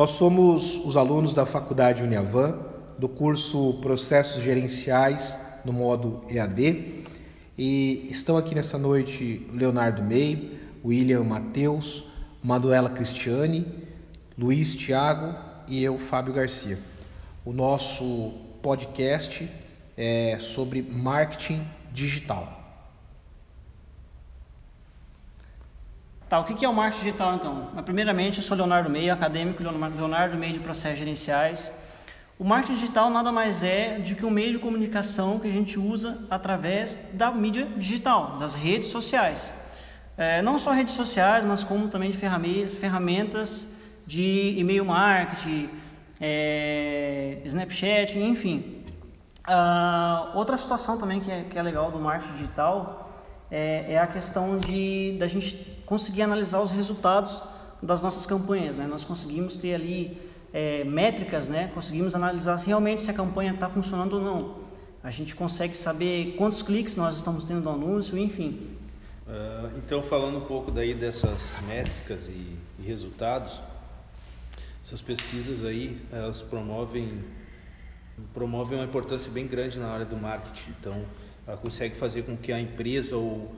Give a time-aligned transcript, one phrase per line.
[0.00, 2.58] Nós somos os alunos da Faculdade Uniavan,
[2.98, 7.04] do curso Processos Gerenciais no modo EAD,
[7.58, 12.02] e estão aqui nessa noite Leonardo May, William Matheus,
[12.42, 13.66] Manuela Cristiane,
[14.38, 15.38] Luiz Tiago
[15.68, 16.78] e eu, Fábio Garcia.
[17.44, 19.46] O nosso podcast
[19.98, 22.59] é sobre marketing digital.
[26.30, 27.70] Tá, o que é o marketing digital então?
[27.84, 31.72] Primeiramente, eu sou Leonardo Meio, acadêmico Leonardo Meio de Processos Gerenciais.
[32.38, 35.76] O marketing digital nada mais é do que um meio de comunicação que a gente
[35.76, 39.52] usa através da mídia digital, das redes sociais.
[40.16, 43.66] É, não só redes sociais, mas como também de ferramentas
[44.06, 45.68] de e-mail marketing,
[46.20, 48.84] é, Snapchat, enfim.
[49.42, 53.09] Ah, outra situação também que é, que é legal do marketing digital
[53.50, 57.42] é, é a questão de da gente conseguir analisar os resultados
[57.82, 58.86] das nossas campanhas, né?
[58.86, 60.18] Nós conseguimos ter ali
[60.52, 61.70] é, métricas, né?
[61.74, 64.70] Conseguimos analisar realmente se a campanha está funcionando ou não.
[65.02, 68.76] A gente consegue saber quantos cliques nós estamos tendo no anúncio, enfim.
[69.26, 73.60] Uh, então, falando um pouco daí dessas métricas e, e resultados,
[74.84, 77.24] essas pesquisas aí, elas promovem
[78.34, 80.74] promovem uma importância bem grande na área do marketing.
[80.78, 81.04] Então,
[81.50, 83.52] ela consegue fazer com que a empresa ou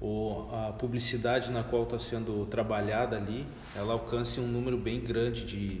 [0.00, 5.44] ou a publicidade na qual está sendo trabalhada ali, ela alcance um número bem grande
[5.44, 5.80] de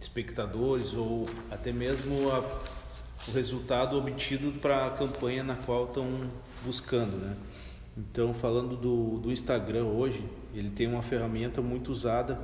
[0.00, 2.38] espectadores ou até mesmo a,
[3.28, 6.06] o resultado obtido para a campanha na qual estão
[6.64, 7.36] buscando, né?
[7.94, 12.40] Então, falando do, do Instagram hoje, ele tem uma ferramenta muito usada,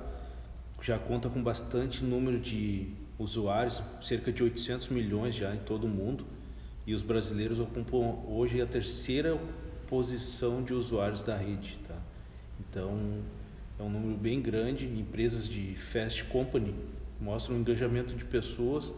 [0.82, 2.88] já conta com bastante número de
[3.19, 6.27] usuários, cerca de 800 milhões já em todo o mundo,
[6.86, 9.38] e os brasileiros ocupam hoje a terceira
[9.86, 11.78] posição de usuários da rede.
[11.86, 11.96] Tá?
[12.60, 13.22] Então,
[13.78, 14.86] é um número bem grande.
[14.86, 16.74] Empresas de fast company
[17.20, 18.94] mostram um engajamento de pessoas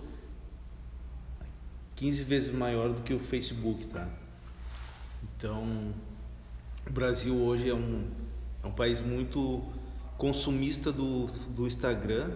[1.97, 3.87] 15 vezes maior do que o Facebook.
[3.87, 4.09] Tá?
[5.37, 5.93] Então,
[6.87, 8.05] o Brasil hoje é um,
[8.63, 9.63] é um país muito
[10.19, 12.31] consumista do, do Instagram.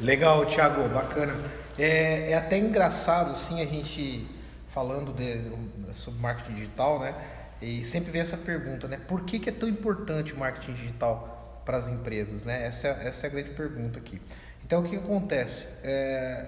[0.00, 1.34] Legal, Thiago, bacana.
[1.78, 4.26] É, é até engraçado assim a gente
[4.74, 7.14] falando de, sobre marketing digital, né?
[7.62, 9.00] E sempre vem essa pergunta, né?
[9.08, 12.66] Por que, que é tão importante o marketing digital para as empresas, né?
[12.66, 14.20] Essa, essa é a grande pergunta aqui.
[14.64, 15.66] Então, o que, que acontece?
[15.82, 16.46] É,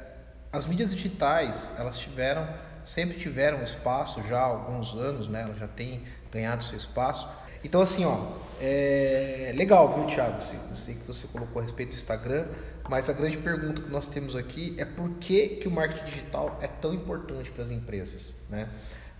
[0.53, 2.48] as mídias digitais, elas tiveram,
[2.84, 5.43] sempre tiveram espaço já há alguns anos, né?
[5.43, 7.28] Elas já têm ganhado seu espaço.
[7.66, 8.16] Então, assim, ó,
[8.60, 10.37] é legal, viu, Thiago?
[10.71, 12.47] Eu sei que você colocou a respeito do Instagram,
[12.88, 16.56] mas a grande pergunta que nós temos aqui é por que, que o marketing digital
[16.62, 18.69] é tão importante para as empresas, né?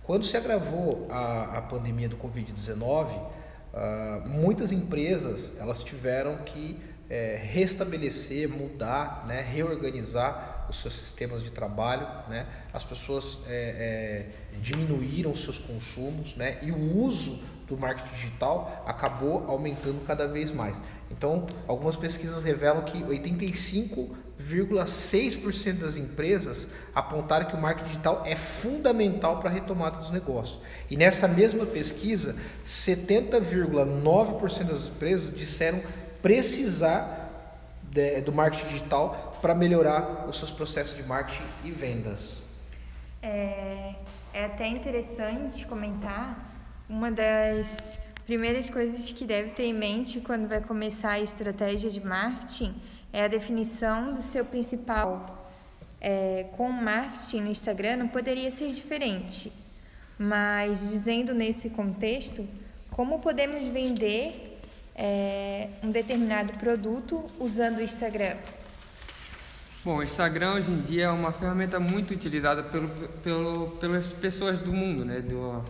[0.01, 3.29] Quando se agravou a, a pandemia do Covid-19, uh,
[3.73, 11.49] ah, muitas empresas elas tiveram que é, restabelecer, mudar, né, reorganizar os seus sistemas de
[11.49, 12.45] trabalho, né?
[12.73, 14.25] as pessoas é, é,
[14.59, 16.57] diminuíram os seus consumos né?
[16.61, 20.81] e o uso do marketing digital acabou aumentando cada vez mais.
[21.11, 29.39] Então, algumas pesquisas revelam que 85,6% das empresas apontaram que o marketing digital é fundamental
[29.39, 30.59] para a retomada dos negócios.
[30.89, 32.35] E nessa mesma pesquisa,
[32.65, 35.81] 70,9% das empresas disseram
[36.21, 37.16] precisar
[37.97, 42.43] de, do marketing digital para melhorar os seus processos de marketing e vendas.
[43.23, 43.95] É,
[44.31, 46.53] é até interessante comentar
[46.87, 47.67] uma das
[48.25, 52.73] primeiras coisas que deve ter em mente quando vai começar a estratégia de marketing
[53.11, 55.49] é a definição do seu principal.
[55.99, 59.51] É, com marketing no Instagram não poderia ser diferente,
[60.19, 62.47] mas dizendo nesse contexto,
[62.91, 64.46] como podemos vender
[64.97, 68.35] é, um determinado produto usando o Instagram?
[69.85, 72.89] Bom, o Instagram hoje em dia é uma ferramenta muito utilizada pelo,
[73.23, 75.63] pelo, pelas pessoas do mundo, né, do,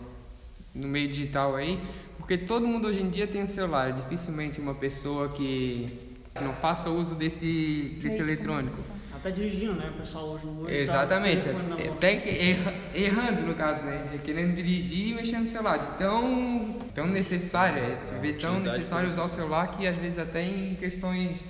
[0.73, 1.79] no meio digital aí,
[2.17, 6.89] porque todo mundo hoje em dia tem um celular, dificilmente uma pessoa que não faça
[6.89, 8.77] uso desse, desse eletrônico.
[9.27, 9.91] Até dirigindo, né?
[9.93, 14.07] O pessoal hoje tá Exatamente, tá até erra, errando no caso, né?
[14.23, 15.97] Querendo dirigir e mexendo no celular.
[15.97, 20.43] Tão, tão necessário, é, se vê tão necessário usar o celular que às vezes até
[20.43, 21.43] em questões,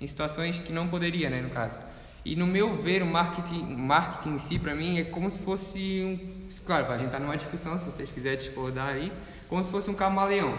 [0.00, 1.40] em situações que não poderia, né?
[1.40, 1.80] No caso.
[2.24, 6.02] E no meu ver, o marketing, marketing em si, para mim, é como se fosse
[6.04, 6.46] um.
[6.64, 9.12] Claro, a gente tá numa discussão, se vocês quiserem discordar aí
[9.48, 10.56] como se fosse um camaleão.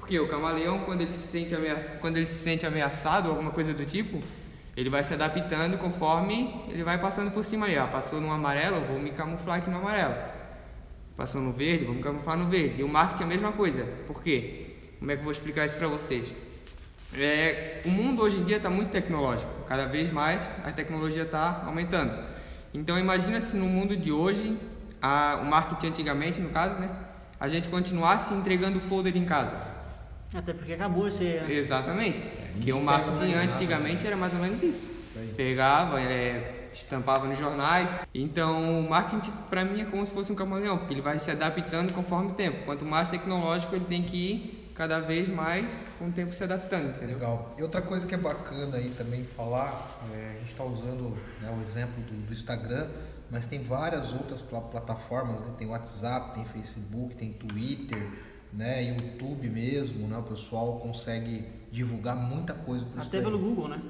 [0.00, 1.98] Porque o camaleão, quando ele se sente, amea...
[2.00, 4.20] quando ele se sente ameaçado ou alguma coisa do tipo,
[4.78, 7.76] ele vai se adaptando conforme ele vai passando por cima ali.
[7.76, 10.14] Ah, passou no amarelo, vou me camuflar aqui no amarelo.
[11.16, 12.80] Passou no verde, vou me camuflar no verde.
[12.80, 13.84] E o marketing é a mesma coisa.
[14.06, 14.76] Por quê?
[15.00, 16.32] Como é que eu vou explicar isso para vocês?
[17.12, 21.64] É, o mundo hoje em dia está muito tecnológico, cada vez mais a tecnologia está
[21.66, 22.16] aumentando.
[22.72, 24.56] Então imagina se no mundo de hoje,
[25.02, 26.88] a, o marketing antigamente, no caso, né,
[27.40, 29.56] a gente continuasse entregando folder em casa.
[30.32, 31.24] Até porque acabou esse.
[31.48, 32.26] Exatamente.
[32.54, 34.88] Porque o marketing antigamente era mais ou menos isso.
[35.36, 37.90] Pegava, é, estampava nos jornais.
[38.14, 41.30] Então, o marketing para mim é como se fosse um camaleão, porque ele vai se
[41.30, 42.64] adaptando conforme o tempo.
[42.64, 45.66] Quanto mais tecnológico ele tem que ir cada vez mais
[45.98, 46.90] com o tempo se adaptando.
[46.90, 47.16] Entendeu?
[47.16, 47.54] Legal.
[47.58, 51.52] E outra coisa que é bacana aí também falar, é, a gente está usando né,
[51.58, 52.86] o exemplo do, do, Instagram,
[53.28, 55.52] mas tem várias outras plataformas, né?
[55.58, 58.08] tem WhatsApp, tem Facebook, tem Twitter,
[58.52, 63.82] né, YouTube mesmo, né, o pessoal consegue divulgar muita coisa por Até pelo Google, né?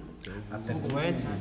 [0.50, 1.40] Até Google pelo Ads, né?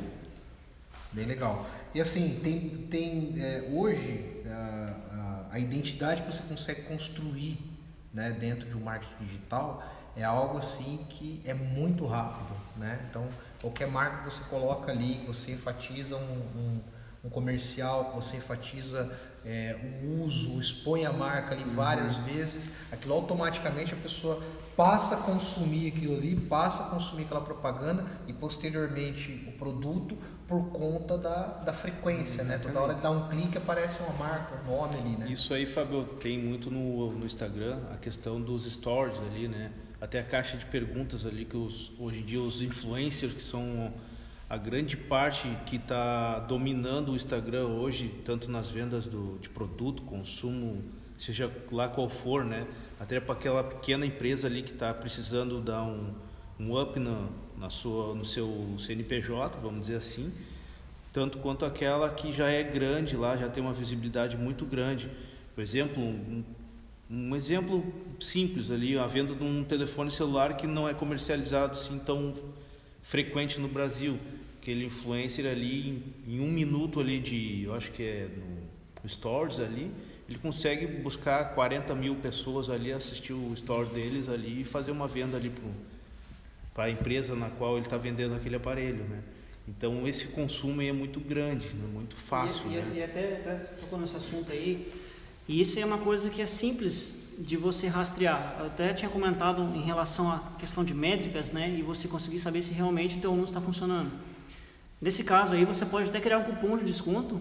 [1.12, 1.66] Bem legal.
[1.94, 7.58] E assim, tem, tem é, hoje a, a, a identidade que você consegue construir
[8.12, 9.82] né, dentro de um marketing digital
[10.16, 13.06] é algo assim que é muito rápido, né?
[13.08, 13.28] Então,
[13.60, 16.80] qualquer marca que você coloca ali, você enfatiza um, um,
[17.24, 19.12] um comercial, que você enfatiza
[19.44, 22.24] é, o uso, expõe a marca ali várias uhum.
[22.24, 24.42] vezes, aquilo automaticamente a pessoa
[24.76, 30.16] passa a consumir aquilo ali, passa a consumir aquela propaganda e posteriormente o produto
[30.46, 32.58] por conta da, da frequência, né?
[32.58, 35.26] Toda hora de dar um clique aparece uma marca, um nome ali, né?
[35.28, 39.72] Isso aí, Fábio, tem muito no, no Instagram, a questão dos stories ali, né?
[40.00, 43.92] Até a caixa de perguntas ali que os, hoje em dia os influencers que são
[44.48, 50.02] a grande parte que está dominando o Instagram hoje, tanto nas vendas do, de produto,
[50.02, 50.82] consumo,
[51.18, 52.66] seja lá qual for, né?
[52.98, 56.14] Até para aquela pequena empresa ali que está precisando dar um,
[56.58, 57.28] um up no,
[57.58, 60.32] na sua, no seu CNPJ, vamos dizer assim,
[61.12, 65.10] tanto quanto aquela que já é grande lá, já tem uma visibilidade muito grande.
[65.54, 66.42] Por exemplo, um,
[67.10, 67.84] um exemplo
[68.18, 72.34] simples ali, a venda de um telefone celular que não é comercializado assim tão
[73.02, 74.18] frequente no Brasil.
[74.68, 78.28] Aquele influencer ali, em, em um minuto ali de, eu acho que é
[79.02, 79.90] no, Stories ali,
[80.28, 85.08] ele consegue buscar 40 mil pessoas ali, assistir o store deles ali e fazer uma
[85.08, 85.50] venda ali
[86.74, 89.22] para a empresa na qual ele está vendendo aquele aparelho, né?
[89.66, 91.88] Então esse consumo é muito grande, né?
[91.90, 92.70] muito fácil.
[92.70, 92.92] E, né?
[92.96, 94.92] e, até, até tocando nesse assunto aí,
[95.48, 98.56] e isso é uma coisa que é simples de você rastrear.
[98.60, 101.74] Eu até tinha comentado em relação à questão de métricas, né?
[101.74, 104.28] E você conseguir saber se realmente o teu anúncio está funcionando.
[105.00, 107.40] Nesse caso aí, você pode até criar um cupom de desconto,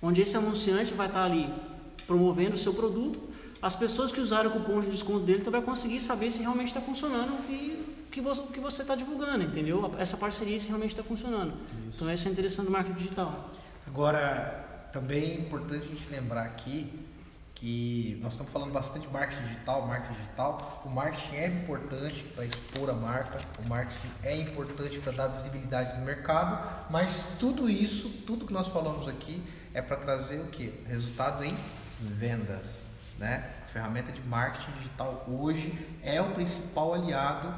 [0.00, 1.52] onde esse anunciante vai estar ali
[2.06, 3.20] promovendo o seu produto.
[3.60, 6.68] As pessoas que usaram o cupom de desconto dele, tu vai conseguir saber se realmente
[6.68, 9.92] está funcionando e que você que você está divulgando, entendeu?
[9.98, 11.52] Essa parceria se realmente está funcionando.
[11.88, 11.96] Isso.
[11.96, 13.50] Então essa é interessante do marketing digital.
[13.86, 16.90] Agora, também é importante a gente lembrar aqui
[17.58, 20.82] que nós estamos falando bastante de marketing digital, marketing digital.
[20.84, 25.98] O marketing é importante para expor a marca, o marketing é importante para dar visibilidade
[25.98, 29.42] no mercado, mas tudo isso, tudo que nós falamos aqui
[29.74, 30.84] é para trazer o que?
[30.86, 31.56] Resultado em
[32.00, 32.84] vendas,
[33.18, 33.50] né?
[33.64, 37.52] A ferramenta de marketing digital hoje é o principal aliado,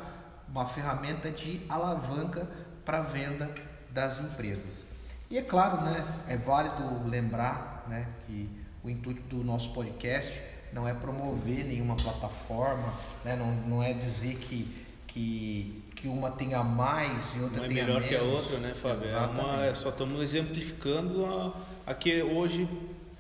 [0.49, 2.49] uma ferramenta de alavanca
[2.85, 3.49] para venda
[3.91, 4.89] das empresas.
[5.31, 10.33] E é claro, né, é válido lembrar, né, que o intuito do nosso podcast
[10.73, 12.95] não é promover nenhuma plataforma,
[13.25, 13.37] né?
[13.37, 14.69] não, não é dizer que,
[15.07, 18.09] que, que uma tenha mais e outra não é tenha melhor menos.
[18.09, 19.09] que a outra, né, Fábio?
[19.09, 22.69] É uma, é só estamos exemplificando a, a que hoje,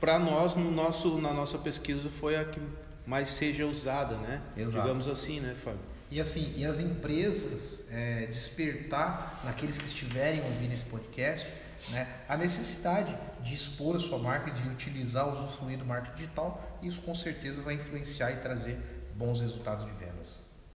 [0.00, 2.60] para nós, no nosso, na nossa pesquisa, foi a que
[3.06, 4.40] mais seja usada, né?
[4.56, 4.82] Exato.
[4.82, 5.80] Digamos assim, né, Fábio?
[6.10, 11.46] E assim, e as empresas é, despertar naqueles que estiverem ouvindo esse podcast
[11.88, 17.00] né, a necessidade de expor a sua marca, de utilizar, usufruir do marketing digital, isso
[17.02, 18.78] com certeza vai influenciar e trazer
[19.16, 20.49] bons resultados de vendas.